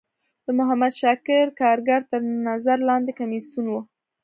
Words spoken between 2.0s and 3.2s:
تر نظر لاندی